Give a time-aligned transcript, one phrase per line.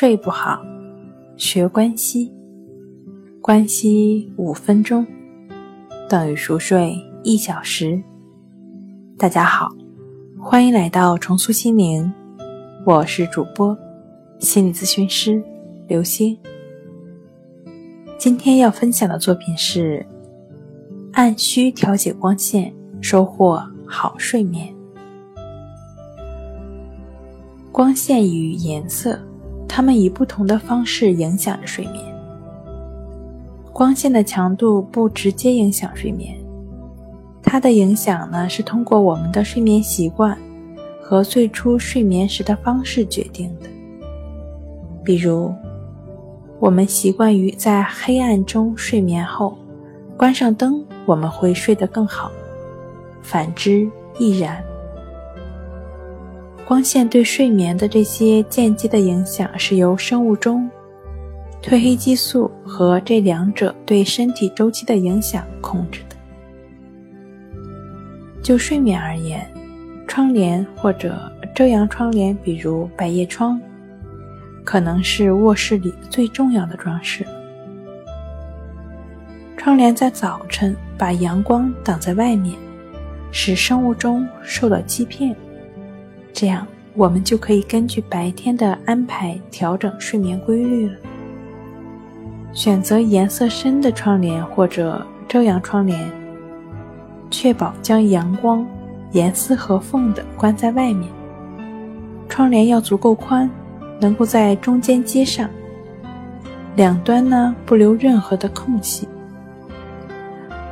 [0.00, 0.64] 睡不好，
[1.36, 2.32] 学关西，
[3.42, 5.06] 关西五分钟
[6.08, 8.02] 等于熟睡一小时。
[9.18, 9.68] 大家好，
[10.40, 12.10] 欢迎来到重塑心灵，
[12.86, 13.76] 我是主播
[14.38, 15.44] 心理咨询师
[15.86, 16.34] 刘星。
[18.16, 20.06] 今天要分享的作品是
[21.12, 24.74] 按需调节光线，收获好睡眠。
[27.70, 29.20] 光线与颜色，
[29.72, 32.04] 它们以不同的方式影响着睡眠。
[33.72, 36.36] 光线的强度不直接影响睡眠，
[37.40, 40.36] 它的影响呢是通过我们的睡眠习惯
[41.00, 43.68] 和最初睡眠时的方式决定的。
[45.04, 45.54] 比如，
[46.58, 49.56] 我们习惯于在黑暗中睡眠后，
[50.16, 52.28] 关上灯，我们会睡得更好；
[53.22, 54.62] 反之亦然。
[56.70, 60.70] 光线对睡眠的这些间接的影响是由生物钟、
[61.60, 66.14] 褪黑激素和这两者对身体周期的影响控制的。
[68.40, 69.44] 就睡眠而言，
[70.06, 71.20] 窗帘或者
[71.56, 73.60] 遮阳窗帘，比如百叶窗，
[74.62, 77.26] 可能是卧室里最重要的装饰。
[79.56, 82.56] 窗帘在早晨把阳光挡在外面，
[83.32, 85.34] 使生物钟受到欺骗。
[86.32, 90.94] 这样，我们就可以根据白天的安排调整睡眠规律了。
[92.52, 96.10] 选择颜色深的窗帘或者遮阳窗帘，
[97.30, 98.66] 确保将阳光
[99.12, 101.08] 严丝合缝地关在外面。
[102.28, 103.50] 窗帘要足够宽，
[104.00, 105.48] 能够在中间接上，
[106.74, 109.06] 两端呢不留任何的空隙。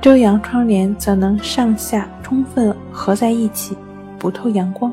[0.00, 3.76] 遮阳窗帘则能上下充分合在一起，
[4.18, 4.92] 不透阳光。